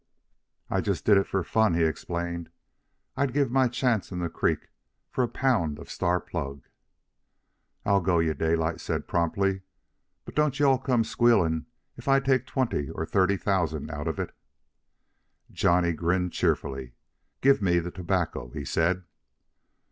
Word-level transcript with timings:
"I 0.67 0.81
just 0.81 1.05
did 1.05 1.17
it 1.17 1.27
for 1.27 1.43
fun," 1.43 1.75
he 1.75 1.83
explained. 1.83 2.49
"I'd 3.15 3.33
give 3.33 3.51
my 3.51 3.67
chance 3.67 4.11
in 4.11 4.17
the 4.17 4.31
creek 4.31 4.69
for 5.11 5.23
a 5.23 5.27
pound 5.27 5.77
of 5.77 5.91
Star 5.91 6.19
plug." 6.19 6.63
"I'll 7.85 8.01
go 8.01 8.17
you," 8.17 8.33
Daylight 8.33 8.81
said 8.81 9.07
promptly. 9.07 9.61
"But 10.25 10.33
don't 10.33 10.59
you 10.59 10.65
all 10.65 10.79
come 10.79 11.03
squealing 11.03 11.67
if 11.97 12.07
I 12.07 12.19
take 12.19 12.47
twenty 12.47 12.89
or 12.89 13.05
thirty 13.05 13.37
thousand 13.37 13.91
out 13.91 14.07
of 14.07 14.17
it." 14.17 14.35
Johnny 15.51 15.93
grinned 15.93 16.31
cheerfully. 16.33 16.93
"Gimme 17.41 17.77
the 17.77 17.91
tobacco," 17.91 18.49
he 18.49 18.65
said. 18.65 19.03